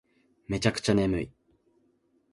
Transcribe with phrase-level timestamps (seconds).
[0.47, 1.31] めちゃくちゃ眠い